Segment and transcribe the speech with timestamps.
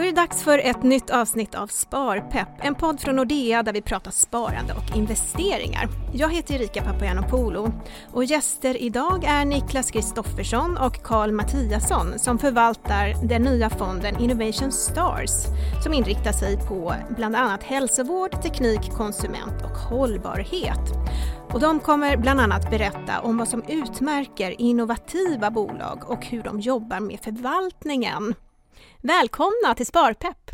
[0.00, 3.72] Då är det dags för ett nytt avsnitt av Sparpepp, en podd från Nordea där
[3.72, 5.88] vi pratar sparande och investeringar.
[6.14, 7.72] Jag heter Erika Papagiannopoulou
[8.12, 14.72] och gäster idag är Niklas Kristoffersson och Karl Mattiasson som förvaltar den nya fonden Innovation
[14.72, 15.30] Stars
[15.82, 20.92] som inriktar sig på bland annat hälsovård, teknik, konsument och hållbarhet.
[21.52, 26.60] Och de kommer bland annat berätta om vad som utmärker innovativa bolag och hur de
[26.60, 28.34] jobbar med förvaltningen.
[29.00, 30.50] Välkomna till Sparpepp!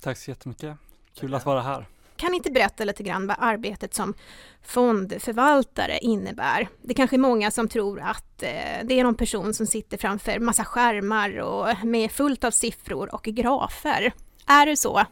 [0.00, 0.76] Tack så jättemycket.
[1.14, 1.86] Kul att vara här.
[2.16, 4.14] Kan ni inte berätta lite grann vad arbetet som
[4.62, 6.68] fondförvaltare innebär?
[6.82, 8.48] Det kanske är många som tror att eh,
[8.84, 13.22] det är någon person som sitter framför massa skärmar och med fullt av siffror och
[13.22, 14.12] grafer.
[14.46, 15.04] Är det så?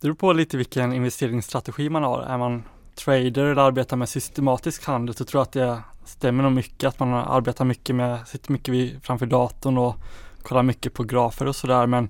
[0.00, 2.22] Det beror på lite vilken investeringsstrategi man har.
[2.22, 2.62] Är man
[2.94, 6.98] trader eller arbetar med systematisk handel så tror jag att det stämmer nog mycket att
[6.98, 9.96] man arbetar mycket med, sitter mycket framför datorn och
[10.42, 12.08] kollar mycket på grafer och sådär men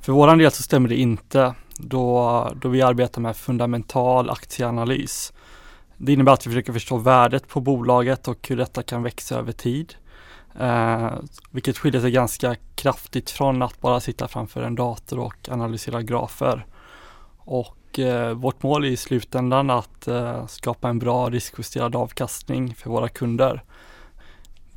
[0.00, 5.32] för våran del så stämmer det inte då, då vi arbetar med fundamental aktieanalys.
[5.96, 9.52] Det innebär att vi försöker förstå värdet på bolaget och hur detta kan växa över
[9.52, 9.94] tid.
[10.58, 11.10] Eh,
[11.50, 16.66] vilket skiljer sig ganska kraftigt från att bara sitta framför en dator och analysera grafer.
[17.38, 22.90] Och eh, vårt mål är i slutändan att eh, skapa en bra riskjusterad avkastning för
[22.90, 23.62] våra kunder.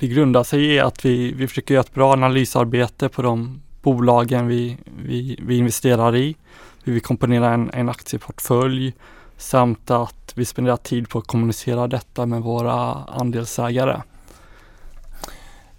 [0.00, 4.46] Det grundar sig i att vi, vi försöker göra ett bra analysarbete på de bolagen
[4.46, 6.36] vi, vi, vi investerar i.
[6.84, 8.94] Vi vill komponera en, en aktieportfölj
[9.36, 14.02] samt att vi spenderar tid på att kommunicera detta med våra andelsägare.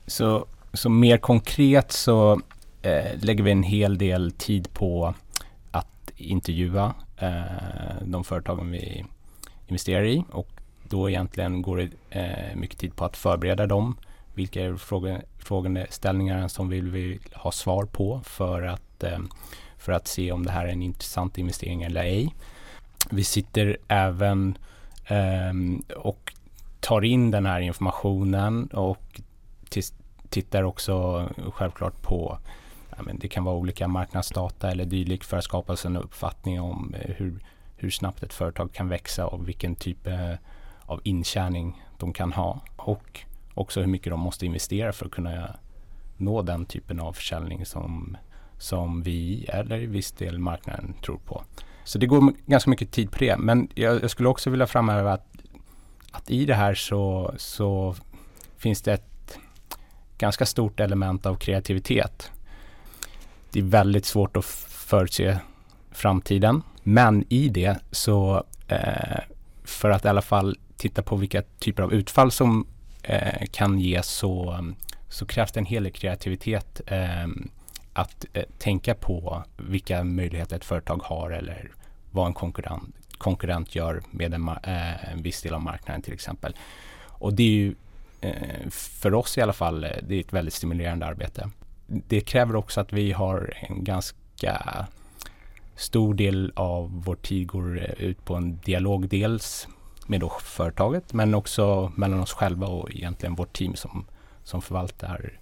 [0.08, 2.42] Så, så mer konkret så
[2.82, 5.14] eh, lägger vi en hel del tid på
[5.72, 9.06] att intervjua eh, de företagen vi
[9.68, 10.50] investerar i och
[10.84, 13.96] då egentligen går det eh, mycket tid på att förbereda dem
[14.42, 19.20] vilka är fråge, frågeställningar som vi vill ha svar på för att, eh,
[19.78, 22.36] för att se om det här är en intressant investering eller ej.
[23.10, 24.58] Vi sitter även
[25.06, 26.34] ehm, och
[26.80, 29.22] tar in den här informationen och
[30.30, 32.38] tittar också självklart på
[33.14, 37.16] det kan vara olika marknadsdata eller dylikt för att skapa sig en uppfattning om eh,
[37.16, 37.44] hur,
[37.78, 40.34] hur snabbt ett företag kan växa och vilken typ eh,
[40.86, 42.60] av intjäning de kan ha.
[42.76, 43.20] Och
[43.54, 45.56] också hur mycket de måste investera för att kunna
[46.18, 48.18] nå den typen av försäljning som,
[48.58, 51.44] som vi eller i viss del marknaden tror på.
[51.84, 53.38] Så det går ganska mycket tid på det.
[53.38, 55.28] Men jag, jag skulle också vilja framhäva att,
[56.12, 57.96] att i det här så, så
[58.58, 59.38] finns det ett
[60.18, 62.32] ganska stort element av kreativitet.
[63.52, 65.38] Det är väldigt svårt att förutse
[65.92, 66.64] framtiden.
[66.84, 69.20] Men i det så eh,
[69.64, 72.68] för att i alla fall titta på vilka typer av utfall som
[73.04, 74.66] eh, kan ge så,
[75.10, 77.28] så krävs det en hel del kreativitet eh,
[77.94, 81.72] att eh, tänka på vilka möjligheter ett företag har eller
[82.12, 86.56] vad en konkurrent, konkurrent gör med en, eh, en viss del av marknaden till exempel.
[87.08, 87.76] Och det är ju
[88.22, 91.50] eh, för oss i alla fall, eh, det är ett väldigt stimulerande arbete.
[91.88, 94.88] Det kräver också att vi har en ganska
[95.76, 99.68] stor del av vår tid går eh, ut på en dialog dels
[100.08, 104.06] med då företaget men också mellan oss själva och egentligen vårt team som,
[104.44, 105.40] som förvaltar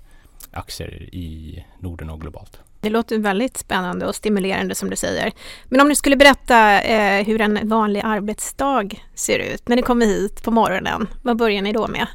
[0.51, 2.59] aktier i Norden och globalt.
[2.81, 5.31] Det låter väldigt spännande och stimulerande som du säger.
[5.65, 10.05] Men om ni skulle berätta eh, hur en vanlig arbetsdag ser ut när ni kommer
[10.05, 12.07] hit på morgonen, vad börjar ni då med?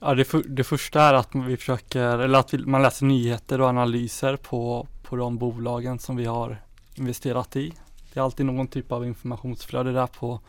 [0.00, 3.60] Ja, det, för, det första är att vi försöker, eller att vi, man läser nyheter
[3.60, 6.62] och analyser på, på de bolagen som vi har
[6.94, 7.72] investerat i.
[8.12, 10.40] Det är alltid någon typ av informationsflöde där på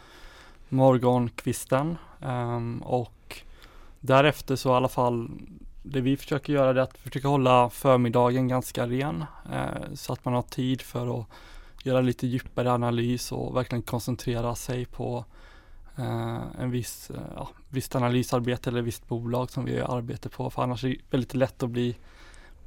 [0.70, 3.42] morgonkvisten um, och
[4.00, 5.30] därefter så i alla fall
[5.84, 10.34] det vi försöker göra är att försöka hålla förmiddagen ganska ren eh, så att man
[10.34, 11.28] har tid för att
[11.84, 15.26] göra lite djupare analys och verkligen koncentrera sig på
[15.96, 20.64] eh, en viss, eh, ja, visst analysarbete eller visst bolag som vi arbetar på för
[20.64, 21.96] annars är det väldigt lätt att bli,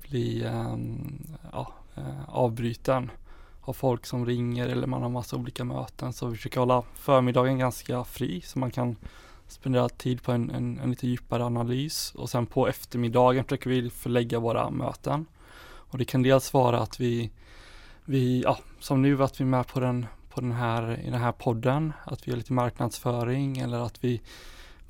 [0.03, 3.11] bli ehm, ja, eh, avbruten
[3.63, 6.13] har folk som ringer eller man har massa olika möten.
[6.13, 8.97] Så vi försöker hålla förmiddagen ganska fri så man kan
[9.47, 12.13] spendera tid på en, en, en lite djupare analys.
[12.15, 15.27] Och sen på eftermiddagen försöker vi förlägga våra möten.
[15.65, 17.31] Och det kan dels vara att vi,
[18.05, 21.21] vi ja, som nu att vi är med på den, på den här, i den
[21.21, 24.21] här podden, att vi gör lite marknadsföring eller att vi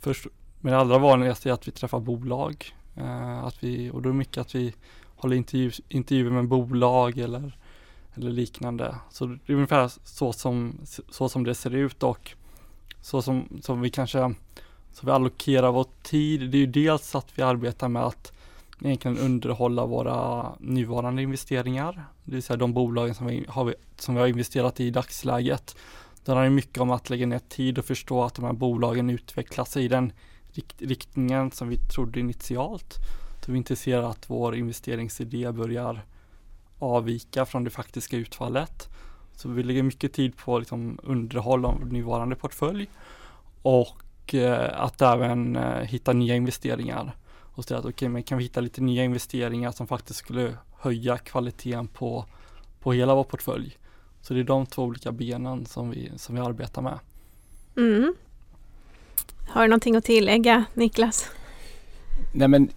[0.01, 0.27] först,
[0.61, 2.75] men det allra vanligaste är att vi träffar bolag.
[2.97, 4.75] Eh, att vi, och då är det mycket att vi
[5.17, 7.53] håller intervju, intervjuer med bolag eller
[8.14, 8.97] eller liknande.
[9.11, 10.79] Så det är ungefär så som,
[11.11, 12.31] så som det ser ut och
[13.00, 14.35] så som, som vi kanske
[14.93, 16.50] så vi allokerar vår tid.
[16.50, 18.32] Det är ju dels att vi arbetar med att
[18.81, 22.05] egentligen underhålla våra nuvarande investeringar.
[22.25, 25.76] Det vill säga de bolagen som vi har, som vi har investerat i i dagsläget.
[26.25, 29.76] Det handlar mycket om att lägga ner tid och förstå att de här bolagen utvecklas
[29.76, 30.12] i den
[30.53, 32.99] rikt riktningen som vi trodde initialt.
[33.44, 36.05] Så vi inte ser att vår investeringsidé börjar
[36.82, 38.88] avvika från det faktiska utfallet.
[39.37, 42.88] Så vi lägger mycket tid på liksom underhåll av nuvarande portfölj
[43.62, 47.17] och eh, att även eh, hitta nya investeringar.
[47.55, 50.56] Och säga att okej, okay, men kan vi hitta lite nya investeringar som faktiskt skulle
[50.79, 52.25] höja kvaliteten på,
[52.81, 53.79] på hela vår portfölj.
[54.23, 56.99] Så det är de två olika benen som vi, som vi arbetar med.
[57.76, 58.14] Mm.
[59.49, 61.31] Har du någonting att tillägga Niklas?
[62.33, 62.69] Nej men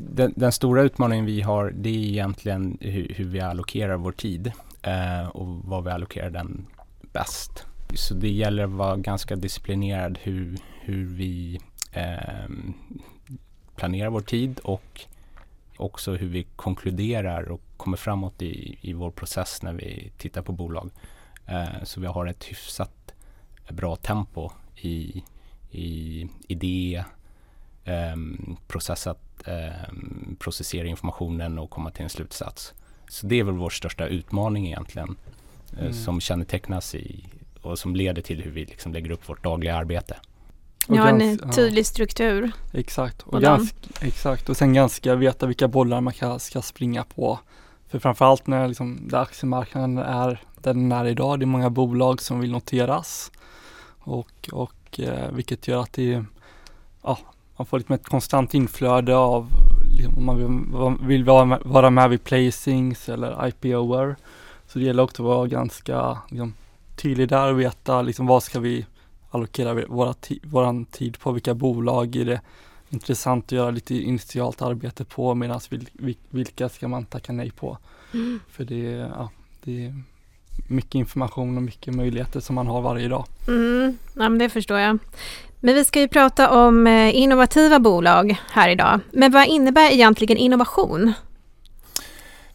[0.00, 4.52] den, den, stora utmaningen vi har det är egentligen hur, hur vi allokerar vår tid
[4.82, 6.66] eh, och vad vi allokerar den
[7.12, 7.66] bäst.
[7.94, 11.60] Så det gäller att vara ganska disciplinerad hur, hur vi
[11.92, 12.48] eh,
[13.76, 15.00] planerar vår tid och
[15.76, 20.52] också hur vi konkluderar och kommer framåt i, i vår process när vi tittar på
[20.52, 20.90] bolag.
[21.46, 23.14] Eh, så vi har ett hyfsat
[23.68, 25.22] bra tempo i,
[25.70, 27.04] i idé,
[27.84, 28.16] eh,
[28.66, 29.92] process att eh,
[30.38, 32.74] processera informationen och komma till en slutsats.
[33.08, 35.16] Så det är väl vår största utmaning egentligen
[35.72, 35.92] eh, mm.
[35.92, 37.24] som kännetecknas i
[37.62, 40.16] och som leder till hur vi liksom lägger upp vårt dagliga arbete.
[40.88, 42.50] Och ja, en tydlig struktur.
[42.72, 47.38] Exakt och, ganska, exakt, och sen ganska veta vilka bollar man ska, ska springa på.
[47.88, 52.22] För framförallt när liksom, där aktiemarknaden är där den är idag, det är många bolag
[52.22, 53.32] som vill noteras.
[53.98, 56.24] Och, och eh, vilket gör att det
[57.02, 57.18] ja,
[57.62, 59.50] man får liksom ett konstant inflöde av
[59.96, 64.16] liksom, om man vill, vill vara, vara med vid placings eller IPOer.
[64.66, 66.54] Så det gäller också att vara ganska liksom,
[66.96, 68.86] tydlig där och veta liksom, vad ska vi
[69.30, 72.40] allokera våra våran tid på, vilka bolag är det
[72.90, 77.78] intressant att göra lite initialt arbete på medan vil, vilka ska man tacka nej på.
[78.14, 78.40] Mm.
[78.48, 78.82] För det,
[79.16, 79.30] ja,
[79.64, 80.02] det är
[80.66, 83.24] mycket information och mycket möjligheter som man har varje dag.
[83.48, 84.98] Mm, ja, men det förstår jag.
[85.60, 89.00] Men vi ska ju prata om eh, innovativa bolag här idag.
[89.12, 91.12] Men vad innebär egentligen innovation?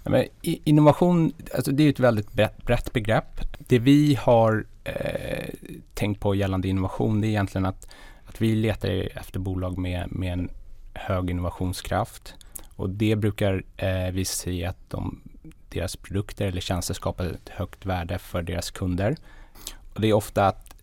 [0.03, 2.33] Ja, men innovation, alltså det är ett väldigt
[2.65, 3.41] brett begrepp.
[3.59, 5.49] Det vi har eh,
[5.93, 7.87] tänkt på gällande innovation det är egentligen att,
[8.25, 10.49] att vi letar efter bolag med, med en
[10.93, 12.33] hög innovationskraft.
[12.75, 15.21] Och det brukar eh, visa sig att de,
[15.69, 19.15] deras produkter eller tjänster skapar ett högt värde för deras kunder.
[19.93, 20.75] Och det är ofta att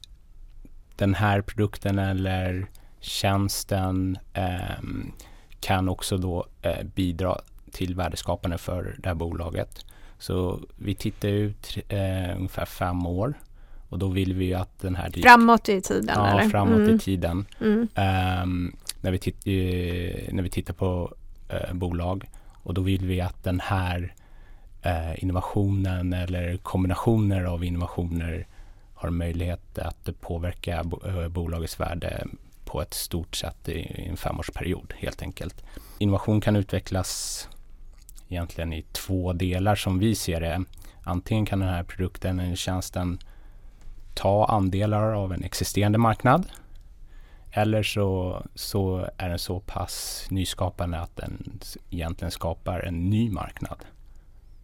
[0.97, 2.67] den här produkten eller
[3.01, 4.83] tjänsten eh,
[5.61, 7.39] kan också då eh, bidra
[7.73, 9.85] till värdeskapande för det här bolaget.
[10.19, 13.35] Så vi tittar ut eh, ungefär fem år
[13.89, 15.11] och då vill vi ju att den här...
[15.11, 16.51] Framåt i tiden ja, eller?
[16.51, 16.97] framåt mm.
[16.97, 17.47] i tiden.
[17.61, 17.81] Mm.
[17.81, 19.47] Um, när, vi titt,
[20.33, 21.15] när vi tittar på
[21.53, 22.29] uh, bolag
[22.63, 24.15] och då vill vi att den här
[24.85, 28.47] Eh, innovationen eller kombinationer av innovationer
[28.95, 32.27] har möjlighet att påverka eh, bolagets värde
[32.65, 35.65] på ett stort sätt i en femårsperiod helt enkelt.
[35.99, 37.49] Innovation kan utvecklas
[38.29, 40.65] egentligen i två delar som vi ser det.
[41.03, 43.19] Antingen kan den här produkten eller tjänsten
[44.15, 46.47] ta andelar av en existerande marknad.
[47.53, 51.61] Eller så, så är den så pass nyskapande att den
[51.91, 53.85] egentligen skapar en ny marknad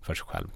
[0.00, 0.49] för sig själv.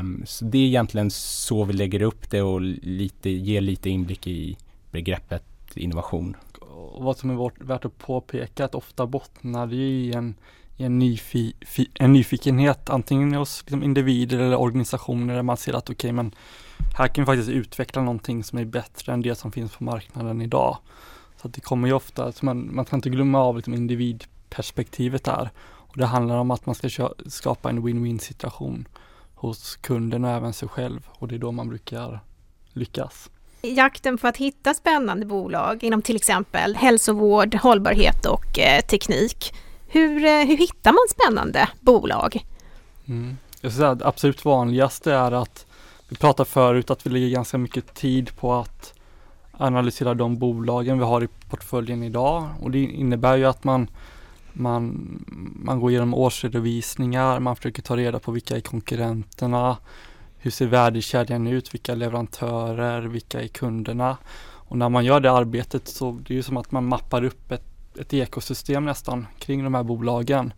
[0.00, 4.26] Um, så det är egentligen så vi lägger upp det och lite, ger lite inblick
[4.26, 4.56] i
[4.90, 6.36] begreppet innovation.
[6.60, 10.34] Och vad som är värt att påpeka att ofta bottnar det i en,
[10.76, 15.72] i en, nyfi, fi, en nyfikenhet antingen hos liksom individer eller organisationer där man ser
[15.72, 16.34] att okej okay, men
[16.98, 20.40] här kan vi faktiskt utveckla någonting som är bättre än det som finns på marknaden
[20.40, 20.78] idag.
[21.40, 25.24] Så att det kommer ju ofta, så man, man ska inte glömma av liksom individperspektivet
[25.24, 25.50] där.
[25.96, 28.88] Och det handlar om att man ska skapa en win-win situation
[29.34, 32.20] hos kunden och även sig själv och det är då man brukar
[32.72, 33.30] lyckas.
[33.62, 39.54] Jakten på att hitta spännande bolag inom till exempel hälsovård, hållbarhet och eh, teknik.
[39.88, 42.46] Hur, eh, hur hittar man spännande bolag?
[43.06, 43.36] Mm.
[43.60, 45.66] Jag säga att absolut vanligaste är att
[46.08, 48.94] vi pratade förut att vi lägger ganska mycket tid på att
[49.52, 53.88] analysera de bolagen vi har i portföljen idag och det innebär ju att man
[54.56, 55.24] man,
[55.64, 59.76] man går igenom årsredovisningar, man försöker ta reda på vilka är konkurrenterna,
[60.38, 64.16] hur ser värdekedjan ut, vilka leverantörer, vilka är kunderna.
[64.68, 67.52] Och när man gör det arbetet så det är det som att man mappar upp
[67.52, 67.64] ett,
[67.98, 70.52] ett ekosystem nästan kring de här bolagen.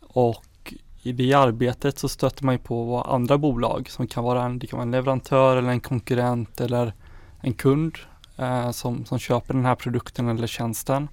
[0.00, 4.58] Och i det arbetet så stöter man ju på andra bolag som kan vara en,
[4.58, 6.92] det kan vara en leverantör eller en konkurrent eller
[7.40, 7.98] en kund
[8.36, 11.08] eh, som, som köper den här produkten eller tjänsten.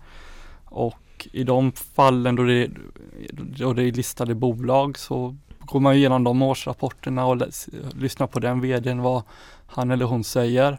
[0.66, 2.70] Och och i de fallen då det,
[3.34, 7.42] då det är listade bolag så går man igenom de årsrapporterna och
[7.96, 9.24] lyssnar på den vdn vad
[9.68, 10.78] han eller hon säger.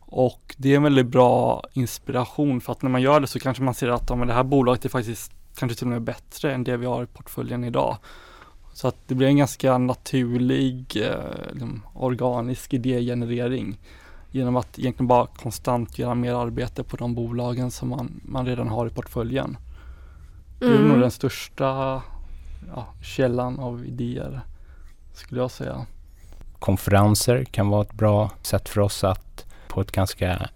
[0.00, 3.62] Och det är en väldigt bra inspiration för att när man gör det så kanske
[3.62, 6.54] man ser att ja, men det här bolaget är faktiskt kanske till och med bättre
[6.54, 7.96] än det vi har i portföljen idag.
[8.72, 13.78] Så att det blir en ganska naturlig eh, liksom, organisk idégenerering
[14.30, 18.68] genom att egentligen bara konstant göra mer arbete på de bolagen som man, man redan
[18.68, 19.56] har i portföljen.
[20.60, 20.88] Det är mm.
[20.88, 22.02] nog den största
[22.74, 24.40] ja, källan av idéer
[25.12, 25.86] skulle jag säga.
[26.58, 30.48] Konferenser kan vara ett bra sätt för oss att på ett ganska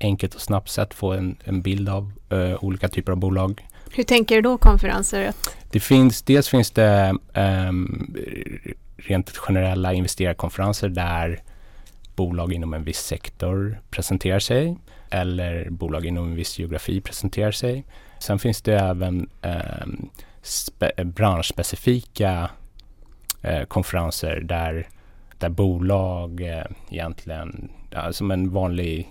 [0.00, 3.68] enkelt och snabbt sätt få en, en bild av uh, olika typer av bolag.
[3.90, 5.32] Hur tänker du då konferenser?
[5.70, 8.16] Det finns, dels finns det um,
[8.96, 11.42] rent generella investerarkonferenser där
[12.16, 14.76] bolag inom en viss sektor presenterar sig
[15.10, 17.84] eller bolag inom en viss geografi presenterar sig.
[18.20, 20.08] Sen finns det även ehm,
[20.96, 22.50] eh, branschspecifika
[23.42, 24.88] eh, konferenser där,
[25.38, 29.08] där bolag eh, egentligen, ja, som en vanlig,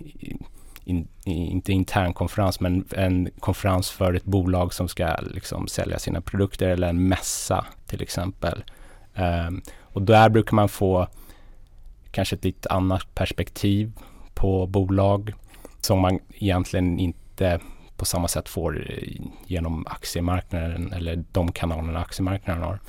[0.84, 6.22] in, inte intern konferens, men en konferens för ett bolag som ska liksom sälja sina
[6.22, 8.64] produkter eller en mässa till exempel.
[9.16, 11.08] Um, och där brukar man få
[12.12, 13.92] kanske ett lite annat perspektiv
[14.34, 15.34] på bolag
[15.82, 17.60] som man egentligen inte
[18.00, 22.80] på samma sätt får eh, genom aktiemarknaden eller de kanalerna aktiemarknaden har.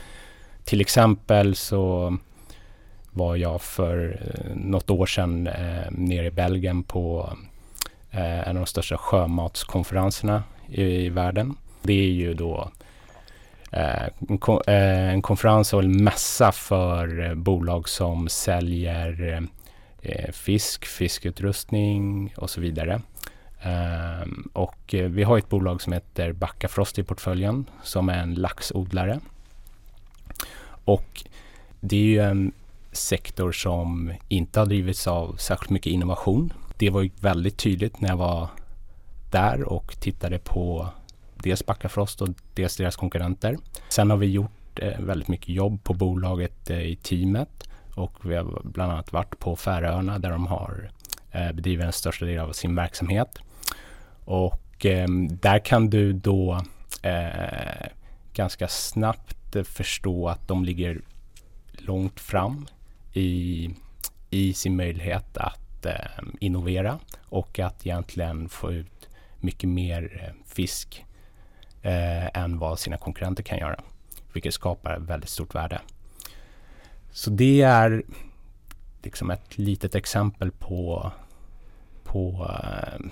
[0.65, 2.17] Till exempel så
[3.11, 7.33] var jag för eh, något år sedan eh, nere i Belgien på
[8.11, 11.57] eh, en av de största sjömatskonferenserna i, i världen.
[11.83, 12.71] Det är ju då
[13.73, 19.41] eh, en, kon eh, en, konferens och en mässa för eh, bolag som säljer
[20.03, 23.01] eh, fisk, fiskutrustning och så vidare.
[23.63, 28.35] Ehm, och eh, vi har ett bolag som heter Backafrost i portföljen som är en
[28.35, 29.21] laxodlare.
[30.85, 31.25] Och
[31.81, 32.53] det är ju en
[32.93, 36.53] sektor som inte har drivits av särskilt mycket innovation.
[36.77, 38.49] Det var ju väldigt tydligt när jag var
[39.31, 40.89] där och tittade på
[41.35, 43.57] dels Backafrost och dels deras konkurrenter.
[43.89, 48.35] Sen har vi gjort eh, väldigt mycket jobb på bolaget eh, i teamet och vi
[48.35, 50.91] har bland annat varit på Färöarna där de har
[51.33, 53.39] bedriver den största delen av sin verksamhet.
[54.31, 56.61] Och eh, där kan du då
[57.03, 57.87] eh,
[58.33, 61.01] ganska snabbt förstå att de ligger
[61.73, 62.67] långt fram
[63.13, 63.71] i,
[64.31, 71.05] i sin möjlighet att eh, innovera och att egentligen få ut mycket mer fisk
[71.83, 73.81] eh, än vad sina konkurrenter kan göra.
[74.33, 75.81] Vilket skapar väldigt stort värde.
[77.13, 78.03] Så det är
[79.03, 81.13] liksom ett litet exempel på,
[82.05, 83.11] på eh,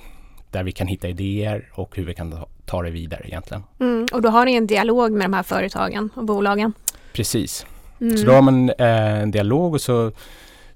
[0.51, 3.63] där vi kan hitta idéer och hur vi kan ta det vidare egentligen.
[3.81, 6.73] Mm, och då har ni en dialog med de här företagen och bolagen?
[7.13, 7.67] Precis.
[8.01, 8.17] Mm.
[8.17, 10.13] Så då har man eh, en dialog och så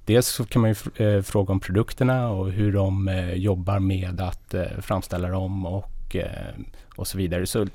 [0.04, 4.20] dels så kan man ju eh, fråga om produkterna och hur de eh, jobbar med
[4.20, 6.54] att eh, framställa dem och, eh,
[6.96, 7.46] och så vidare.
[7.46, 7.66] Så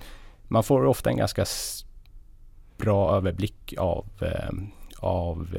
[0.48, 1.46] man får ofta en ganska
[2.78, 4.50] bra överblick av, eh,
[4.98, 5.58] av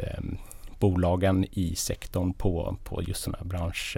[0.79, 3.97] bolagen i sektorn på, på just sådana bransch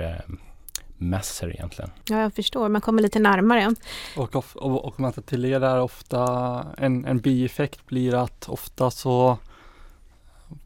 [1.01, 1.91] mässor egentligen.
[2.05, 2.69] Ja, jag förstår.
[2.69, 3.75] Man kommer lite närmare.
[4.17, 8.49] Och, och, och om man tar till er där ofta en, en bieffekt blir att
[8.49, 9.39] ofta så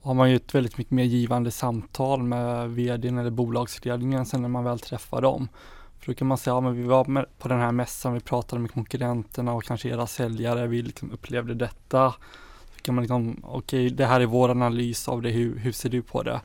[0.03, 4.49] har man ju ett väldigt mycket mer givande samtal med vdn eller bolagsledningen sen när
[4.49, 5.49] man väl träffar dem.
[5.99, 8.21] För då kan man säga, ja men vi var med på den här mässan, vi
[8.21, 12.14] pratade med konkurrenterna och kanske era säljare, vi liksom upplevde detta.
[12.76, 15.73] Så kan man liksom, okej okay, det här är vår analys av det, hur, hur
[15.73, 16.41] ser du på det?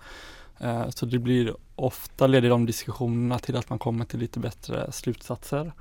[0.62, 4.92] Eh, så det blir ofta leder de diskussionerna till att man kommer till lite bättre
[4.92, 5.72] slutsatser.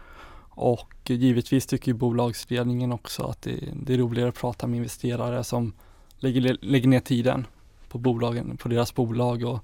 [0.50, 5.72] Och givetvis tycker bolagsledningen också att det, det, är roligare att prata med investerare som
[6.18, 7.46] lägger, lägger ner tiden
[7.88, 9.58] på bolagen, på deras bolag och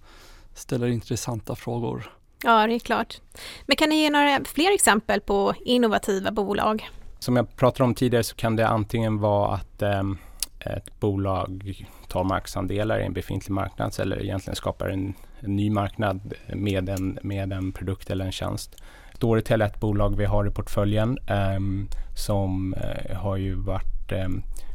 [0.54, 2.12] ställer intressanta frågor.
[2.44, 3.20] Ja, det är klart.
[3.66, 6.90] Men kan ni ge några fler exempel på innovativa bolag?
[7.18, 10.02] Som jag pratade om tidigare så kan det antingen vara att eh,
[10.64, 16.34] ett bolag tar marknadsandelar i en befintlig marknad eller egentligen skapar en, en, ny marknad
[16.48, 18.82] med en, med en produkt eller en tjänst.
[19.14, 21.60] Storytel är ett bolag vi har i portföljen eh,
[22.14, 24.28] som eh, har ju varit eh,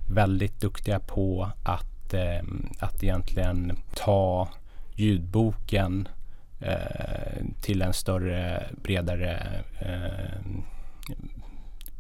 [0.10, 4.50] väldigt duktiga på att, ehm, att egentligen ta
[4.96, 6.08] ljudboken
[6.60, 9.44] eh, till en större, bredare
[9.80, 10.64] ehm,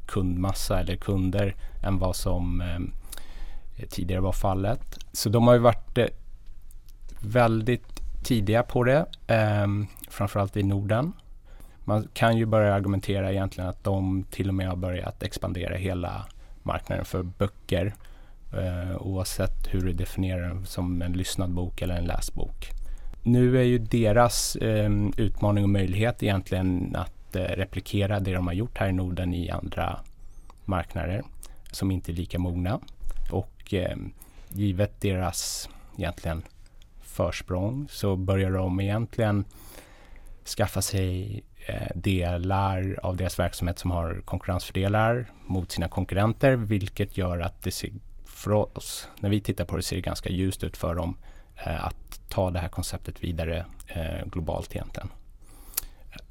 [0.05, 2.91] kundmassa eller kunder än vad som ehm,
[3.79, 4.99] Eh, tidigare var fallet.
[5.11, 6.05] Så de har ju varit eh,
[7.19, 9.67] väldigt tidiga på det, eh,
[10.09, 11.13] framförallt i Norden.
[11.83, 16.25] man kan ju börja argumentera egentligen att de till och med har börjat expandera hela
[16.63, 17.93] marknaden för böcker
[18.53, 22.69] eh, oavsett hur du definierar den som en lyssnad bok eller en läsbok.
[23.23, 28.53] Nu är ju deras eh, utmaning och möjlighet egentligen att eh, replikera det de har
[28.53, 29.99] gjort här i Norden i andra
[30.65, 31.23] marknader
[31.71, 32.79] som inte är lika mogna.
[33.31, 33.97] Och eh,
[34.49, 36.43] givet deras egentligen
[37.01, 39.45] försprång så börjar de egentligen
[40.57, 47.39] skaffa sig eh, delar av deras verksamhet som har konkurrensfördelar mot sina konkurrenter vilket gör
[47.39, 47.91] att det ser
[48.25, 51.17] för oss, när vi tittar på det, ser det ganska ljust ut för dem
[51.55, 55.09] eh, att ta det här konceptet vidare eh, globalt egentligen.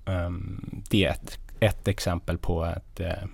[0.04, 3.24] Um, det är ett, ett, exempel på ett eh,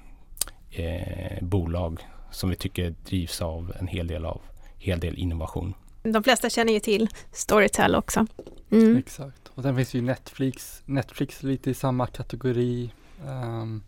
[0.71, 2.01] eh, bolag
[2.35, 4.41] som vi tycker drivs av en hel del av
[4.85, 5.75] hel del innovation.
[6.03, 8.27] De flesta känner ju till Storytel också.
[8.71, 8.97] Mm.
[8.97, 9.49] Exakt.
[9.55, 10.83] Och sen finns ju Netflix.
[10.85, 12.93] Netflix lite i samma kategori.
[13.27, 13.83] Um,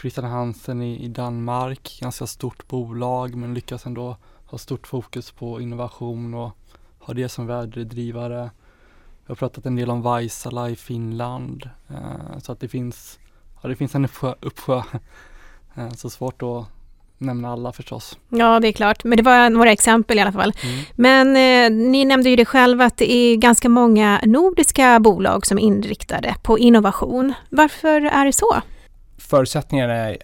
[0.00, 5.60] Christian Hansen i, i, Danmark, ganska stort bolag men lyckas ändå ha stort fokus på
[5.60, 6.50] innovation och
[6.98, 8.50] ha det som värdedrivare.
[9.20, 11.70] Vi har pratat en del om Vaisala i Finland.
[11.90, 13.18] Uh, så att det finns,
[13.62, 14.34] ja, det finns en uppsjö.
[14.40, 14.82] uppsjö.
[15.78, 16.66] Uh, så svårt att
[17.22, 18.18] nämna alla förstås.
[18.28, 20.52] Ja, det är klart, men det var några exempel i alla fall.
[20.62, 20.84] Mm.
[20.94, 25.58] Men eh, ni nämnde ju det själva att det är ganska många nordiska bolag som
[25.58, 27.34] är inriktade på innovation.
[27.50, 28.62] Varför är det så?
[29.18, 30.16] Förutsättningarna eh,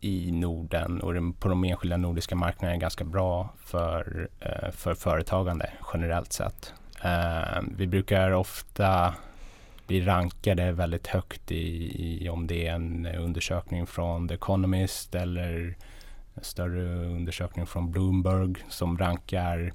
[0.00, 5.70] i Norden och på de enskilda nordiska marknaderna är ganska bra för, eh, för företagande
[5.94, 6.72] generellt sett.
[7.04, 9.14] Eh, vi brukar ofta
[9.90, 15.76] blir rankade väldigt högt i, i, om det är en undersökning från The Economist eller
[16.34, 19.72] en större undersökning från Bloomberg som rankar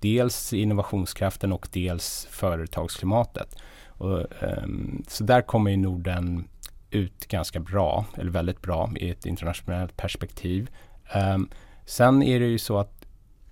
[0.00, 3.56] dels innovationskraften och dels företagsklimatet.
[3.86, 6.48] Och, um, så där kommer ju Norden
[6.90, 10.70] ut ganska bra, eller väldigt bra i ett internationellt perspektiv.
[11.14, 11.48] Um,
[11.86, 13.06] sen är det ju så att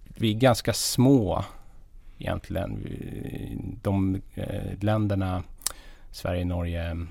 [0.04, 1.44] vi är ganska små
[2.18, 2.86] egentligen.
[3.82, 5.42] De eh, länderna
[6.10, 7.06] Sverige, Norge,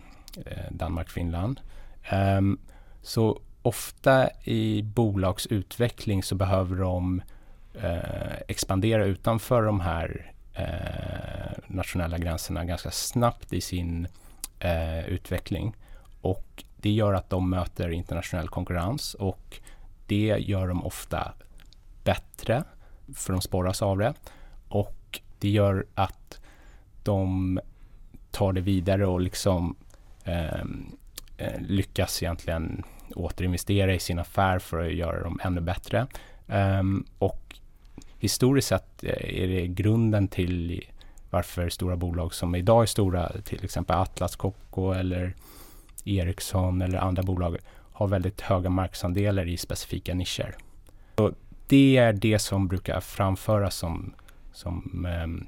[0.45, 1.61] eh, Danmark, Finland.
[2.03, 2.59] Ehm,
[3.01, 7.21] så ofta i bolagsutveckling så behöver de
[7.73, 14.07] eh, expandera utanför de här eh, nationella gränserna ganska snabbt i sin
[15.07, 15.75] utveckling.
[16.21, 19.59] Och det gör att de möter internationell konkurrens och
[20.07, 21.33] det gör de ofta
[22.03, 22.63] bättre
[23.13, 24.13] för de sporras av det.
[24.67, 26.41] Och det gör att
[27.03, 27.59] de
[28.31, 29.75] tar det vidare och liksom
[30.23, 30.85] ehm,
[31.37, 32.83] eh, lyckas egentligen
[33.15, 36.07] återinvestera i sin affär för att göra dem ännu bättre.
[36.47, 37.55] Ehm, och
[38.19, 40.83] historiskt sett eh, är det grunden till
[41.29, 45.35] varför stora bolag som idag är stora, till exempel Atlas Copco eller
[46.05, 47.57] Ericsson eller andra bolag,
[47.93, 50.55] har väldigt höga marknadsandelar i specifika nischer.
[51.15, 51.31] Och
[51.67, 54.13] det är det som brukar framföras som,
[54.53, 55.47] som, ehm,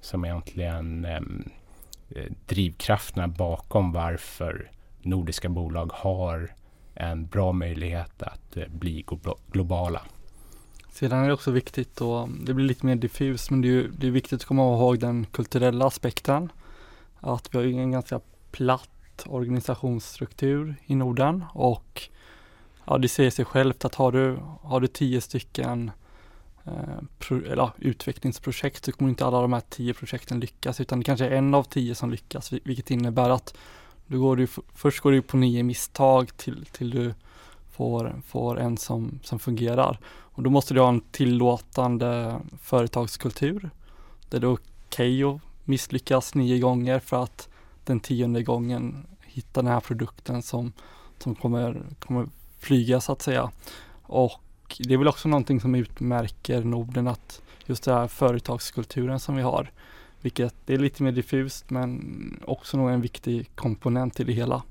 [0.00, 1.20] som egentligen Eh,
[2.10, 4.70] Eh, drivkrafterna bakom varför
[5.02, 6.54] nordiska bolag har
[6.94, 9.04] en bra möjlighet att eh, bli
[9.52, 10.02] globala.
[10.90, 14.06] Sedan är det också viktigt och det blir lite mer diffust men det är, det
[14.06, 16.52] är viktigt att komma ihåg den kulturella aspekten.
[17.20, 22.02] Att vi har en ganska platt organisationsstruktur i Norden och
[22.84, 25.92] ja, det säger sig självt att har du, har du tio stycken Eh,
[26.68, 31.04] Eh, pro, eller, utvecklingsprojekt så kommer inte alla de här tio projekten lyckas utan det
[31.04, 33.56] kanske är en av tio som lyckas vilket innebär att
[34.06, 37.14] du går du, först går du på nio misstag till, till du
[37.70, 39.98] får, får en som, som fungerar.
[40.06, 43.70] Och då måste du ha en tillåtande företagskultur
[44.28, 47.48] där det är okej okay att misslyckas nio gånger för att
[47.84, 50.72] den tionde gången hitta den här produkten som,
[51.18, 52.26] som kommer, kommer
[52.58, 53.50] flyga så att säga.
[54.02, 54.32] Och
[54.78, 59.42] det är väl också någonting som utmärker Norden att just den här företagskulturen som vi
[59.42, 59.70] har.
[60.20, 62.00] Vilket det är lite mer diffust men
[62.46, 64.62] också nog en viktig komponent i det hela.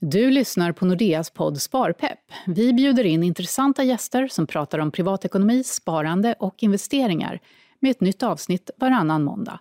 [0.00, 2.18] Du lyssnar på Nordeas podd Sparpepp.
[2.46, 7.40] Vi bjuder in intressanta gäster som pratar om privatekonomi, sparande och investeringar
[7.80, 9.60] med ett nytt avsnitt varannan måndag.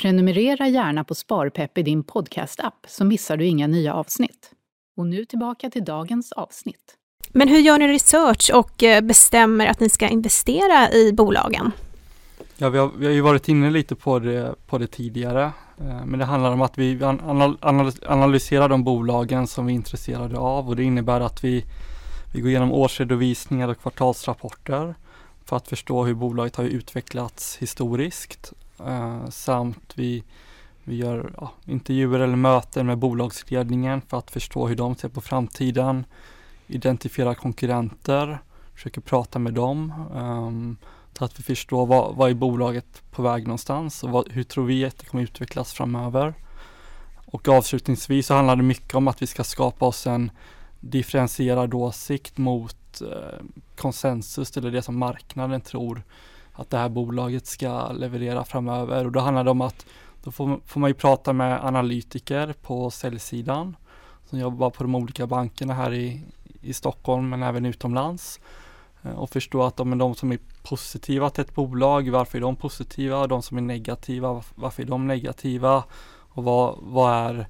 [0.00, 4.52] Prenumerera gärna på Sparpepp i din podcastapp så missar du inga nya avsnitt.
[4.96, 6.96] Och nu tillbaka till dagens avsnitt.
[7.36, 11.72] Men hur gör ni research och eh, bestämmer att ni ska investera i bolagen?
[12.56, 15.44] Ja, vi har, vi har ju varit inne lite på det, på det tidigare.
[15.80, 17.02] Eh, men det handlar om att vi
[18.06, 21.64] analyserar de bolagen som vi är intresserade av och det innebär att vi,
[22.34, 24.94] vi går igenom årsredovisningar och kvartalsrapporter
[25.44, 28.52] för att förstå hur bolaget har utvecklats historiskt.
[28.86, 30.24] Eh, samt vi,
[30.84, 35.20] Vi gör ja, intervjuer eller möten med bolagsledningen för att förstå hur de ser på
[35.20, 36.04] framtiden.
[36.66, 38.38] Identifiera konkurrenter,
[38.74, 39.92] försöker prata med dem.
[40.14, 40.76] Um,
[41.18, 44.66] så att vi förstår vad, vad är bolaget på väg någonstans och vad, hur tror
[44.66, 46.34] vi att det kommer utvecklas framöver.
[47.26, 50.30] Och avslutningsvis så handlar det mycket om att vi ska skapa oss en
[50.80, 53.44] differentierad åsikt mot eh,
[53.76, 56.02] konsensus eller det som marknaden tror
[56.52, 59.04] att det här bolaget ska leverera framöver.
[59.04, 59.86] Och då handlar det om att
[60.22, 63.76] då får, får man ju prata med analytiker på säljsidan
[64.24, 66.22] som jobbar på de olika bankerna här i,
[66.68, 68.40] i Stockholm men även utomlands
[69.02, 72.56] eh, och förstå att de, de som är positiva till ett bolag, varför är de
[72.56, 73.18] positiva?
[73.18, 75.84] Och de som är negativa, varför är de negativa?
[76.28, 77.46] Och vad, vad är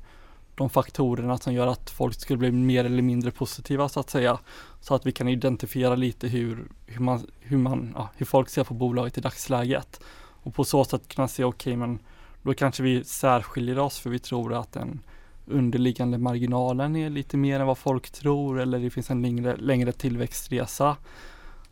[0.55, 4.39] de faktorerna som gör att folk skulle bli mer eller mindre positiva så att säga.
[4.81, 8.65] Så att vi kan identifiera lite hur, hur, man, hur, man, ja, hur folk ser
[8.65, 10.01] på bolaget i dagsläget.
[10.43, 11.99] Och på så sätt kunna se, okej okay, men
[12.43, 15.01] då kanske vi särskiljer oss för vi tror att en
[15.47, 19.93] underliggande marginalen är lite mer än vad folk tror eller det finns en längre, längre
[19.93, 20.97] tillväxtresa.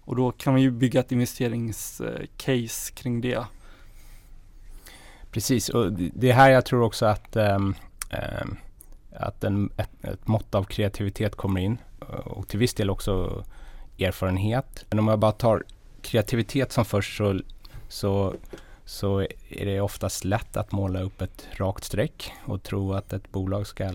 [0.00, 3.44] Och då kan man ju bygga ett investeringscase kring det.
[5.30, 7.74] Precis, och det är här jag tror också att, um,
[8.42, 8.56] um,
[9.12, 11.78] att en, ett, ett mått av kreativitet kommer in
[12.24, 13.44] och till viss del också
[13.98, 14.84] erfarenhet.
[14.90, 15.64] Men om jag bara tar
[16.02, 17.40] kreativitet som först så,
[17.88, 18.34] så,
[18.84, 23.32] så är det oftast lätt att måla upp ett rakt streck och tro att ett
[23.32, 23.90] bolag ska eh,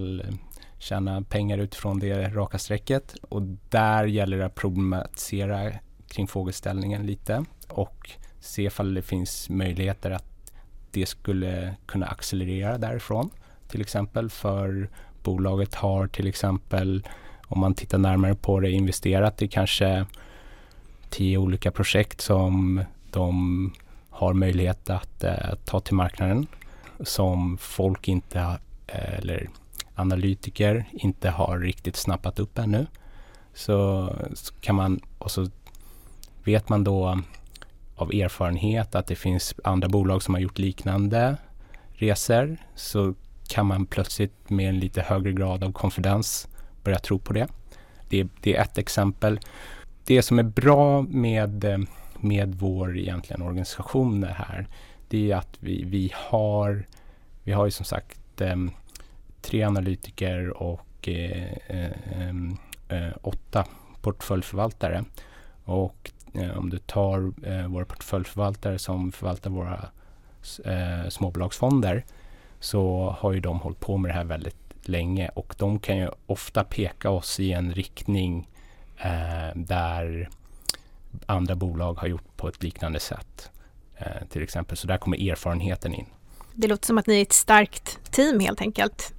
[0.80, 3.16] tjäna pengar utifrån det raka strecket.
[3.22, 5.72] Och där gäller det att problematisera
[6.08, 10.54] kring frågeställningen lite och se ifall det finns möjligheter att
[10.92, 13.30] det skulle kunna accelerera därifrån.
[13.68, 14.90] Till exempel för
[15.24, 17.08] bolaget har till exempel
[17.46, 20.06] om man tittar närmare på det investerat i kanske
[21.10, 23.74] tio olika projekt som de
[24.20, 26.48] har möjlighet att eh, ta till marknaden
[27.00, 28.40] som folk inte,
[28.88, 29.50] eh, eller
[29.96, 32.88] analytiker inte har riktigt snappat upp ännu.
[33.54, 35.48] Så, så kan man, och så
[36.44, 37.22] vet man då
[37.96, 41.38] av erfarenhet att det finns andra bolag som har gjort liknande
[41.92, 43.14] resor så
[43.48, 46.48] kan man plötsligt med en lite högre grad av konfidens
[46.84, 47.48] börja tro på det.
[48.10, 49.40] Det, det är ett exempel.
[50.04, 51.78] Det som är bra med, eh,
[52.22, 54.68] med vår egentligen organisation här
[55.08, 56.86] det är att vi, vi har
[57.44, 58.56] vi har ju som sagt eh,
[59.42, 62.30] tre analytiker och eh, eh,
[62.90, 63.66] eh åtta
[64.02, 65.04] portföljförvaltare.
[65.66, 69.90] Och eh, om du tar eh, våra portföljförvaltare som förvaltar våra
[70.66, 72.06] eh, småbolagsfonder
[72.60, 76.10] så har ju de hållit på med det här väldigt länge och de kan ju
[76.26, 78.48] ofta peka oss i en riktning
[78.98, 80.30] eh, där
[81.26, 83.52] andra bolag har gjort på ett liknande sätt.
[83.98, 86.06] Eh, till exempel, så där kommer erfarenheten in.
[86.54, 89.14] Det låter som att ni är ett starkt team helt enkelt.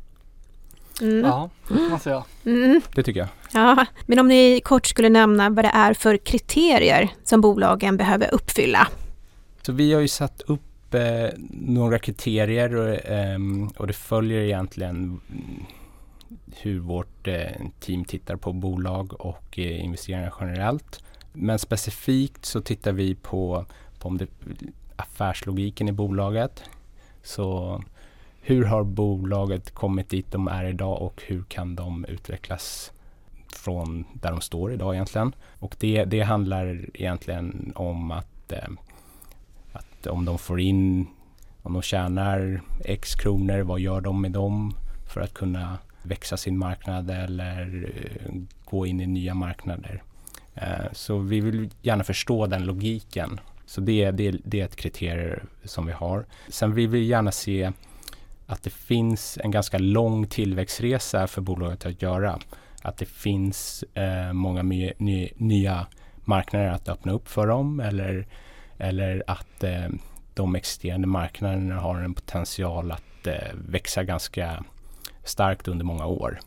[1.01, 1.25] Mm.
[1.25, 2.25] Ja, det kan man säga.
[2.45, 2.81] Mm.
[2.95, 3.29] Det tycker jag.
[3.53, 8.35] Ja, men om ni kort skulle nämna vad det är för kriterier som bolagen behöver
[8.35, 8.89] uppfylla?
[9.63, 13.39] Så vi har ju satt upp eh, några kriterier och, eh,
[13.77, 15.21] och, det följer egentligen
[16.57, 17.37] hur vårt eh,
[17.81, 21.05] team tittar på bolag och eh, investeringar generellt.
[21.33, 23.67] Men specifikt så tittar vi på,
[23.99, 24.27] på om det,
[24.97, 26.63] affärslogiken i bolaget.
[27.23, 27.81] Så
[28.41, 32.93] hur har bolaget kommit dit de är idag och hur kan de utvecklas
[33.57, 35.35] från där de står idag egentligen.
[35.59, 38.69] Och det, det handlar egentligen om att, eh,
[39.73, 41.07] att om de får in,
[41.63, 44.75] om de tjänar X kronor, vad gör de med dem
[45.13, 48.33] för att kunna växa sin marknad eller eh,
[48.65, 50.03] gå in i nya marknader.
[50.61, 53.41] Eh, så vi vill gärna förstå den logiken.
[53.67, 56.27] Så det, det, det är ett kriterium som vi har.
[56.49, 57.73] Sen vill vi gärna se
[58.47, 62.39] att det finns en ganska lång tillväxtresa för bolaget att göra.
[62.83, 65.87] Att det finns eh, många my, ny, nya
[66.25, 68.27] marknader att öppna upp för dem eller,
[68.79, 69.89] eller att eh,
[70.35, 74.65] de existerande marknaderna har en potential att eh, växa ganska
[75.25, 76.41] starkt under många år.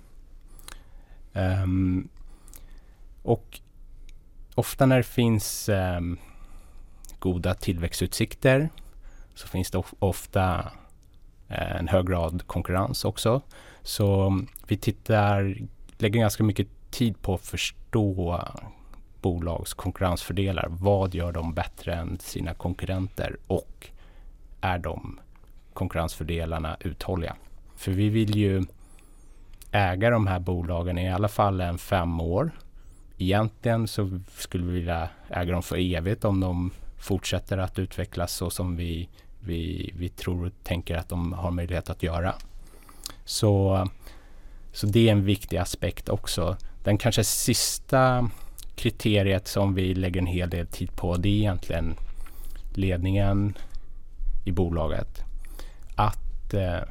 [1.33, 2.09] Um,
[3.23, 3.59] och
[4.55, 6.01] ofta när det finns eh,
[7.19, 8.69] goda tillväxtutsikter
[9.35, 10.71] så finns det of ofta
[11.53, 13.41] Eh, en hög grad konkurrens också.
[13.81, 15.57] Så mm, vi tittar,
[15.97, 18.41] lägger ganska mycket tid på att förstå
[19.21, 20.67] bolags konkurrensfördelar.
[20.69, 23.87] Vad gör de bättre än sina konkurrenter och
[24.61, 25.19] är de
[25.73, 27.35] konkurrensfördelarna uthålliga?
[27.75, 28.63] För vi vill ju
[29.71, 32.51] äga de här bolagen i alla fall en fem år.
[33.23, 38.49] Egentligen så skulle vi vilja äga dem för evigt om de fortsätter att utvecklas så
[38.49, 39.09] som vi
[39.45, 42.35] vi, vi tror och tänker att de har möjlighet att göra.
[43.25, 43.87] Så,
[44.71, 46.57] så det är en viktig aspekt också.
[46.83, 48.29] Den kanske sista
[48.75, 51.95] kriteriet som vi lägger en hel del tid på det är egentligen
[52.73, 53.57] ledningen
[54.45, 55.23] i bolaget.
[55.95, 56.81] Att, eh,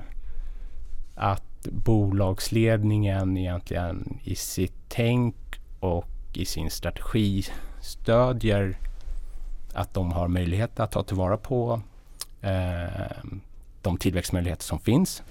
[1.14, 5.36] att bolagsledningen egentligen i sitt tänk
[5.80, 7.44] och i sin strategi
[7.80, 8.78] stödjer
[9.72, 11.80] att de har möjlighet att ta tillvara på
[12.40, 13.26] eh,
[13.82, 15.22] de tillväxtmöjligheter som finns.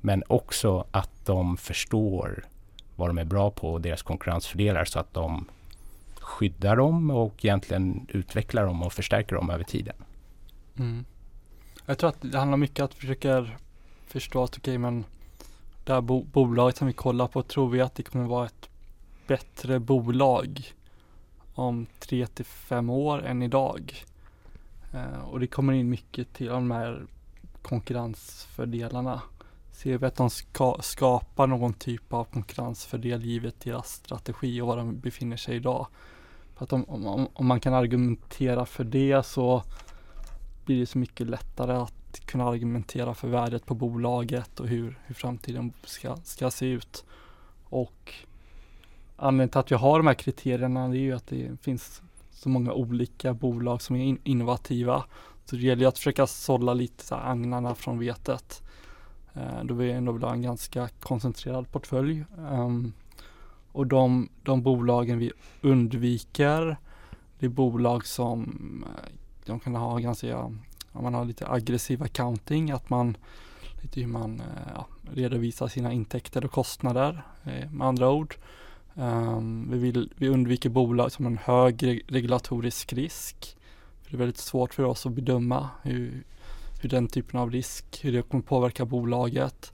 [0.00, 2.44] Men också att de förstår
[2.96, 5.44] vad de är bra på och deras konkurrensfördelar så att de
[6.20, 9.96] skyddar dem och egentligen utvecklar dem och förstärker dem över tiden.
[10.78, 11.04] Mm.
[11.86, 13.48] Jag tror att det handlar mycket om att försöka
[14.06, 15.04] förstå att okej okay, men
[15.84, 18.69] det här bo bolaget som vi kollar på tror vi att det kommer vara ett
[19.30, 20.74] bättre bolag
[21.54, 24.04] om tre till fem år än idag.
[24.92, 27.06] Eh, och det kommer in mycket till de här
[27.62, 29.22] konkurrensfördelarna.
[29.72, 34.76] Ser vi att de ska, skapar någon typ av konkurrensfördel givet deras strategi och var
[34.76, 35.86] de befinner sig idag.
[36.54, 39.62] För att om, om, om man kan argumentera för det så
[40.64, 45.14] blir det så mycket lättare att kunna argumentera för värdet på bolaget och hur, hur
[45.14, 47.04] framtiden ska, ska se ut.
[47.64, 48.14] Och
[49.20, 52.48] anledningen till att vi har de här kriterierna det är ju att det finns så
[52.48, 55.04] många olika bolag som är in innovativa.
[55.44, 58.62] Så det gäller ju att försöka sålla lite så här agnarna från vetet.
[59.34, 62.24] Eh, då vi ändå vill ha en ganska koncentrerad portfölj.
[62.50, 62.92] Um,
[63.72, 66.76] och de, de bolagen vi undviker,
[67.38, 69.12] det är bolag som eh,
[69.46, 73.16] de kan ha ganska, om man har lite aggressiv accounting, att man
[73.82, 78.36] lite hur man eh, ja, redovisar sina intäkter och kostnader eh, med andra ord.
[78.94, 83.56] Um, vi, vill, vi undviker bolag som har en hög regulatorisk risk.
[84.02, 86.24] För det är väldigt svårt för oss att bedöma hur,
[86.82, 89.72] hur den typen av risk, hur det kommer påverka bolaget.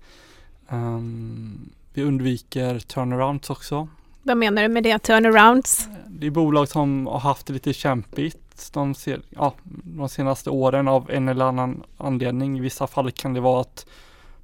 [0.69, 3.89] Um, vi undviker turnarounds också.
[4.23, 5.89] Vad menar du med det, turnarounds?
[6.07, 10.89] Det är bolag som har haft det lite kämpigt de, ser, ja, de senaste åren
[10.89, 12.59] av en eller annan anledning.
[12.59, 13.87] I vissa fall kan det vara att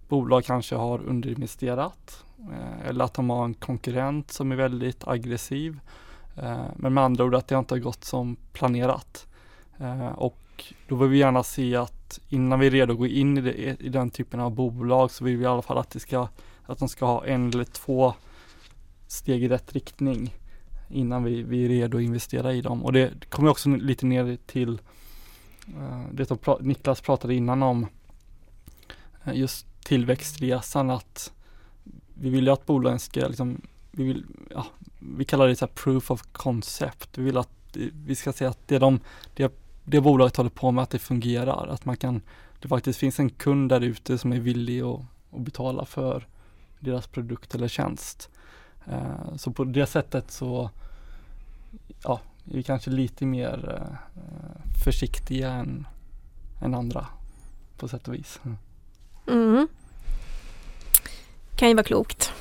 [0.09, 5.09] bolag kanske har underinvesterat eh, Eh, eller att de har en konkurrent som är väldigt
[5.09, 5.81] aggressiv.
[6.37, 9.27] Eh, men med andra ord att det inte har gått som planerat.
[9.79, 13.39] Eh, och då vill vi gärna se att innan vi är redo att gå in
[13.39, 16.01] i, det, i den typen av bolag så vill vi i alla fall att, det
[16.01, 16.29] ska,
[16.67, 18.15] att de ska ha en eller två
[19.07, 20.35] steg i rätt riktning
[20.89, 22.85] innan vi, vi är redo att investera i dem.
[22.85, 24.81] Och det kommer också lite ner till
[26.13, 27.87] det som Niklas pratade innan om
[29.33, 31.33] just tillväxtresan att
[32.15, 34.67] vi vill ju att bolagen ska liksom, vi vill, ja,
[34.99, 37.19] vi kallar det så proof of concept.
[37.19, 39.01] Vi vill att vi ska se att det de,
[39.35, 39.53] det,
[39.85, 42.23] det bolaget håller på med att det fungerar, att man kan,
[42.61, 45.01] det faktiskt finns en kund där ute som är villig att,
[45.33, 46.27] att betala för
[46.81, 48.31] deras produkt eller tjänst.
[48.89, 50.71] Uh, så på det sättet så
[52.03, 55.87] ja, är vi kanske lite mer uh, försiktiga än,
[56.63, 57.07] än andra
[57.77, 58.41] på sätt och vis.
[58.45, 58.57] Mm.
[59.27, 59.69] mm.
[61.63, 62.33] Kan ju vara klokt.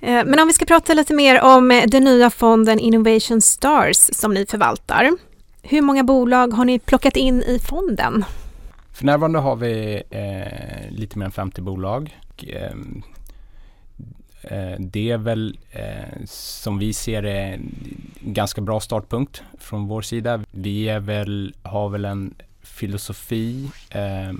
[0.00, 3.96] Eh, men om vi ska prata lite mer om eh, den nya fonden Innovation Stars
[3.96, 5.10] som ni förvaltar.
[5.62, 8.24] Hur många bolag har ni plockat in i fonden?
[8.92, 12.20] För närvarande har vi eh, lite mer än 50 bolag.
[12.48, 13.02] Ehm,
[14.42, 17.74] eh, det är väl eh, som vi ser det en
[18.20, 20.40] ganska bra startpunkt från vår sida.
[20.50, 24.32] Vi är väl, har väl en filosofi eh,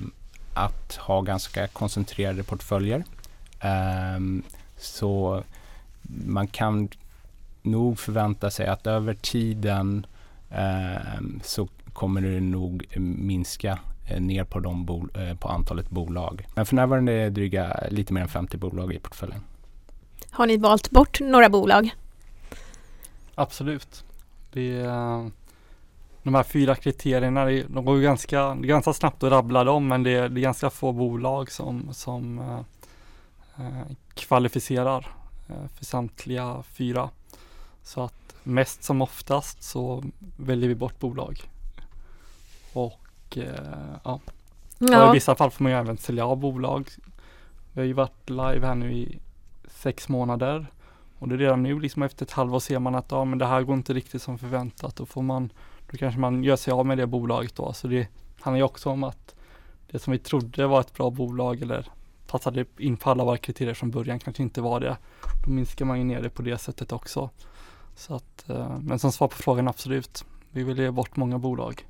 [0.54, 3.04] att ha ganska koncentrerade portföljer
[4.76, 5.42] så
[6.26, 6.88] man kan
[7.62, 10.06] nog förvänta sig att över tiden
[11.42, 13.78] så kommer det nog minska
[14.18, 14.86] ner på, de
[15.40, 16.46] på antalet bolag.
[16.54, 19.40] Men för närvarande är det dryga lite mer än 50 bolag i portföljen.
[20.30, 21.90] Har ni valt bort några bolag?
[23.34, 24.04] Absolut.
[24.52, 25.30] Det är,
[26.22, 30.02] de här fyra kriterierna, de går ju ganska, det ganska snabbt att rabbla dem men
[30.02, 32.60] det är, det är ganska få bolag som, som eh,
[34.14, 35.16] kvalificerar
[35.48, 37.10] eh, för samtliga fyra.
[37.82, 40.04] Så att mest som oftast så
[40.36, 41.42] väljer vi bort bolag.
[42.72, 44.20] Och eh, ja.
[44.78, 45.10] ja.
[45.10, 46.88] i vissa fall får man ju även sälja av bolag.
[47.72, 49.18] Vi har ju varit live här nu i
[49.68, 50.66] sex månader.
[51.18, 53.46] Och det är redan nu liksom efter ett halvår ser man att ja, men det
[53.46, 54.96] här går inte riktigt som förväntat.
[54.96, 55.52] Då får man,
[55.90, 57.72] då kanske man gör sig av med det bolaget då.
[57.72, 58.08] Så det
[58.40, 59.34] handlar ju också om att
[59.90, 61.88] det som vi trodde var ett bra bolag eller
[62.26, 64.96] passade in på alla våra kriterier från början kanske inte var det.
[65.44, 67.30] Då minskar man ju ner det på det sättet också.
[67.96, 70.24] Så att, eh, men som svar på frågan absolut.
[70.50, 71.86] Vi vill ge bort många bolag.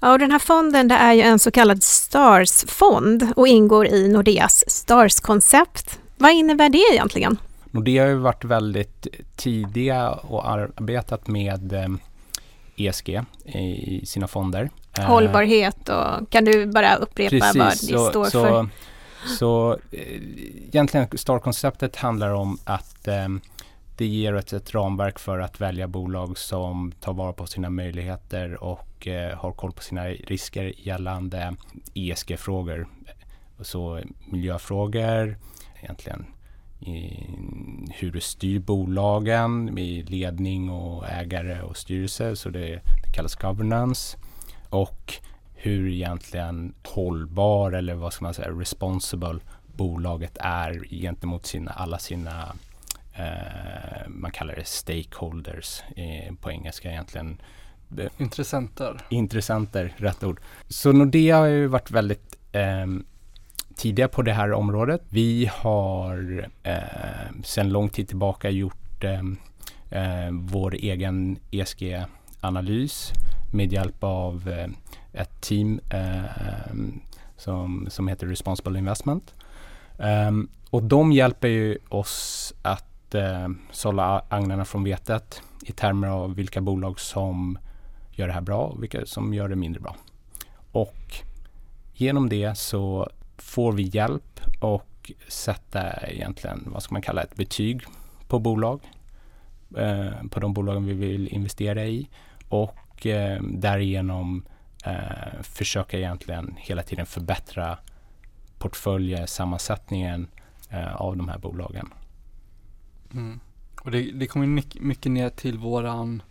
[0.00, 4.08] Ja, och den här fonden det är ju en så kallad STARS-fond och ingår i
[4.08, 5.98] Nordeas STARS-koncept.
[6.16, 7.36] Vad innebär det egentligen?
[7.70, 11.98] Nordea har ju varit väldigt tidiga och arbetat med
[12.76, 14.70] ESG eh, e i sina fonder.
[14.98, 18.68] Eh, Hållbarhet och kan du bara upprepa Precis, vad det så, står så, för?
[19.38, 20.00] Så eh,
[20.68, 23.28] egentligen STAR-konceptet handlar om att eh,
[23.96, 28.64] det ger ett, ett ramverk för att välja bolag som tar vara på sina möjligheter
[28.64, 31.54] och eh, har koll på sina risker gällande
[31.94, 32.88] ESG-frågor.
[33.60, 35.36] Så miljöfrågor,
[35.82, 36.26] egentligen
[36.80, 37.26] i
[37.90, 42.36] hur du styr bolagen i ledning och ägare och styrelse.
[42.36, 42.68] Så det,
[43.04, 44.16] det kallas governance.
[44.74, 45.14] Och
[45.54, 52.54] hur egentligen hållbar eller vad ska man säga responsible bolaget är gentemot sina, alla sina
[53.14, 57.40] eh, man kallar det stakeholders eh, på engelska egentligen.
[58.18, 59.00] Intressenter.
[59.08, 60.40] Intressenter, rätt ord.
[60.68, 62.86] Så Nordea har ju varit väldigt eh,
[63.76, 65.02] tidiga på det här området.
[65.08, 69.20] Vi har eh, sedan lång tid tillbaka gjort eh,
[69.90, 73.12] eh vår egen ESG-analys
[73.54, 74.68] med hjälp av eh,
[75.12, 76.74] ett team eh,
[77.36, 79.34] som, som heter Responsible Investment.
[79.98, 86.34] Ehm, och de hjälper ju oss att eh, sålla agnarna från vetet i termer av
[86.34, 87.58] vilka bolag som
[88.10, 89.96] gör det här bra och vilka som gör det mindre bra.
[90.72, 91.16] Och
[91.94, 97.82] genom det så får vi hjälp och sätta egentligen, vad ska man kalla ett betyg
[98.28, 98.80] på bolag.
[99.76, 102.08] Eh, på de bolagen vi vill investera i
[102.48, 104.44] och eh, därigenom
[104.84, 107.78] eh, försöka egentligen hela tiden förbättra
[108.58, 110.28] portföljsammansättningen
[110.70, 111.88] eh, av de här bolagen.
[113.12, 113.40] Mm.
[113.80, 114.46] Och det, det kommer
[114.80, 116.22] mycket ner till våran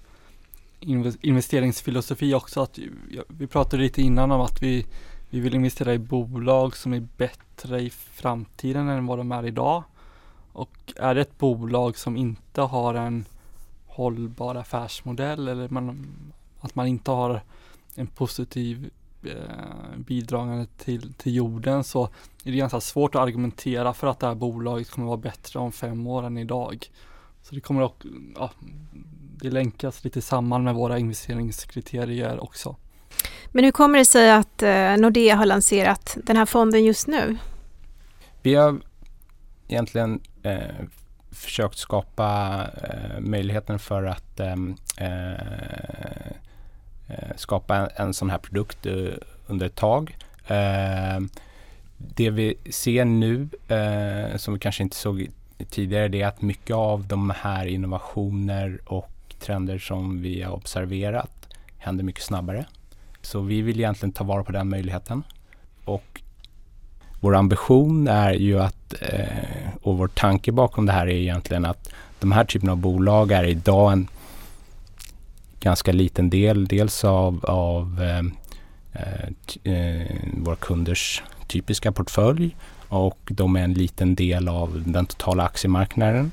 [1.21, 2.62] investeringsfilosofi också.
[2.62, 2.80] Att,
[3.28, 4.86] vi pratade lite innan om att vi
[5.34, 9.84] vi vill investera i bolag som är bättre i framtiden än vad de är idag.
[10.52, 13.26] Och är det ett bolag som inte har en
[13.88, 16.08] hållbar affärsmodell eller man,
[16.63, 17.41] att man inte har
[17.95, 18.89] en positiv
[19.23, 22.04] eh, bidragande till, till jorden så
[22.43, 25.71] är det ganska svårt att argumentera för att det här bolaget kommer vara bättre om
[25.71, 26.89] fem år än idag.
[27.41, 28.52] Så det kommer att, ja,
[29.38, 32.76] det länkas lite samman med våra investeringskriterier också.
[33.47, 37.38] Men hur kommer det sig att eh, Nordea har lanserat den här fonden just nu?
[38.41, 38.80] Vi har
[39.67, 40.86] egentligen eh,
[41.32, 44.54] försökt skapa eh, möjligheten för att eh,
[44.97, 46.32] eh,
[47.13, 49.13] Eh, skapa en, en, sån här produkt eh,
[49.47, 50.17] under ett tag.
[50.47, 51.19] Eh,
[51.97, 55.28] det vi ser nu, eh, som vi kanske inte såg
[55.69, 61.47] tidigare, det är att mycket av de här innovationer och trender som vi har observerat
[61.78, 62.65] händer mycket snabbare.
[63.21, 65.23] Så vi vill egentligen ta vara på den möjligheten.
[65.86, 66.21] Och
[67.19, 71.93] vår ambition är ju att, eh, och vår tanke bakom det här är egentligen att
[72.19, 74.08] de här typerna av bolag är idag en
[75.63, 78.21] ganska liten del, dels av, av eh,
[78.93, 82.56] eh, eh, våra kunders typiska portfölj
[82.88, 86.32] och de är en liten del av den totala aktiemarknaden.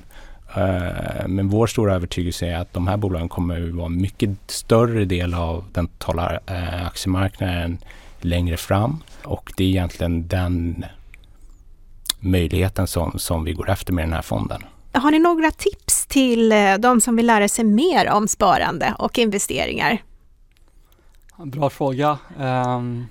[0.57, 4.31] Eh, men vår stora övertygelse är att de här bolagen kommer att vara en mycket
[4.47, 7.79] större del av den totala eh, aktiemarknaden
[8.21, 9.03] längre fram.
[9.25, 10.85] Och det är egentligen den
[12.21, 14.63] möjligheten som, som vi går efter med den här fonden.
[14.93, 19.19] Har ni några tips till eh, de som vill lära sig mer om sparande och
[19.19, 20.03] investeringar?
[21.37, 22.19] Bra fråga.
[22.39, 23.07] Ehm,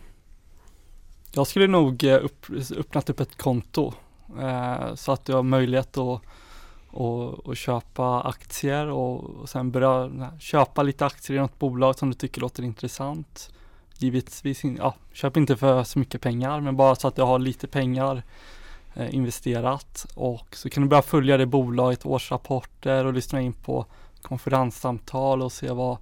[1.31, 2.45] jag skulle nog eh, upp,
[2.77, 3.93] öppnat upp ett konto
[4.41, 6.21] eh, så att du har möjlighet att
[6.91, 12.09] och, och köpa aktier och, och sen börja köpa lite aktier i något bolag som
[12.09, 13.51] du tycker låter intressant.
[13.97, 17.67] Givetvis, ja, köp inte för så mycket pengar men bara så att du har lite
[17.67, 18.23] pengar
[18.95, 23.85] investerat och så kan du börja följa det bolaget, årsrapporter och lyssna in på
[24.21, 25.97] konferenssamtal och se vad,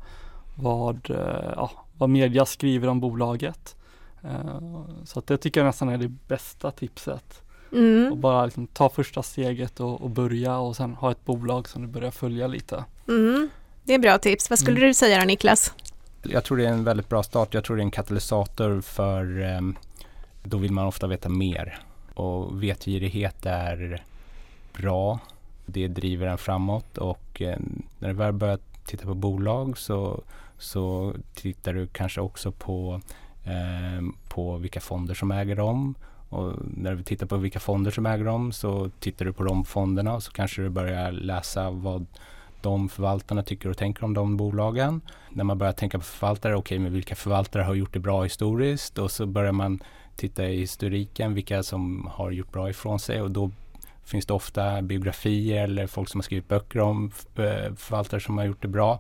[0.56, 3.76] vad, eh, ja, vad media skriver om bolaget.
[4.24, 4.60] Eh,
[5.06, 7.42] så att det tycker jag nästan är det bästa tipset.
[7.72, 8.12] Mm.
[8.12, 11.82] Och bara liksom ta första steget och, och, börja och sen ha ett bolag som
[11.82, 12.84] du börjar följa lite.
[13.08, 13.50] Mm.
[13.84, 14.50] Det är bra tips.
[14.50, 14.88] Vad skulle mm.
[14.88, 15.74] du säga då Niklas?
[16.24, 17.54] Jag tror det är en väldigt bra start.
[17.54, 19.52] Jag tror det är en katalysator för
[20.44, 21.80] då vill man ofta veta mer.
[22.18, 24.04] Och vetgirighet är
[24.78, 25.20] bra.
[25.66, 27.60] Det driver en framåt och eh,
[28.00, 30.24] när du väl börjar titta på bolag så,
[30.58, 33.02] så tittar du kanske också på,
[33.44, 35.96] eh, på vilka fonder som äger dem
[36.30, 39.66] och när du tittar på vilka fonder som äger dem så tittar du på de
[39.66, 42.06] fonderna och så kanske du börjar läsa vad
[42.62, 45.02] de förvaltarna tycker och tänker om de bolagen.
[45.30, 48.24] När man börjar tänka på förvaltare, okej okay, men vilka förvaltare har gjort det bra
[48.24, 48.98] historiskt?
[48.98, 49.80] Och så börjar man
[50.18, 53.52] titta i historiken, vilka som har gjort bra ifrån sig och då
[54.06, 58.46] finns det ofta biografier eller folk som har skrivit böcker om eh, förvaltare som har
[58.46, 59.00] gjort det bra.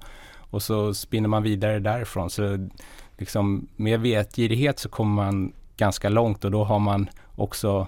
[0.49, 2.29] Och så spinner man vidare därifrån.
[2.29, 2.69] Så
[3.17, 7.87] liksom med vetgirighet så kommer man ganska långt och då har man också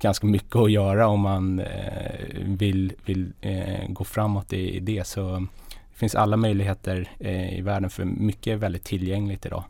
[0.00, 5.06] ganska mycket att göra om man eh, vill, vill eh, gå framåt i, i, det.
[5.06, 9.64] Så det finns alla möjligheter eh, i världen för mycket är väldigt tillgängligt idag.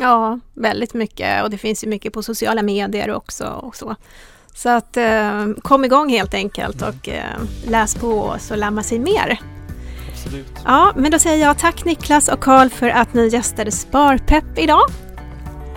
[0.00, 3.96] Ja, väldigt mycket och det finns ju mycket på sociala medier också och så.
[4.54, 6.94] Så att eh, kom igång helt enkelt mm.
[6.94, 7.24] och eh,
[7.66, 9.40] läs på så lär man sig mer.
[10.12, 10.46] Absolut.
[10.64, 14.82] Ja, men då säger jag tack Niklas och Karl för att ni gästade Sparpepp idag.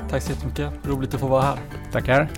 [0.10, 1.60] Tack så jättemycket, roligt att få vara här.
[1.92, 2.30] Tackar.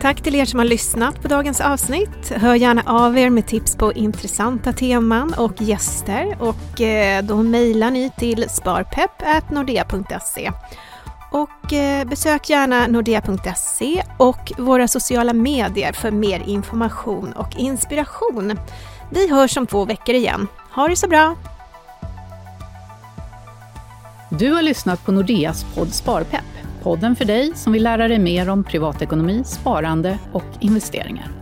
[0.00, 2.32] Tack till er som har lyssnat på dagens avsnitt.
[2.36, 7.90] Hör gärna av er med tips på intressanta teman och gäster och eh, då mejlar
[7.90, 10.52] ni till sparpepp.nordea.se.
[11.32, 18.58] Och eh, besök gärna nordea.se och våra sociala medier för mer information och inspiration.
[19.10, 20.48] Vi hörs om två veckor igen.
[20.74, 21.36] Ha det så bra!
[24.38, 26.44] Du har lyssnat på Nordeas podd Sparpepp,
[26.82, 31.41] podden för dig som vill lära dig mer om privatekonomi, sparande och investeringar.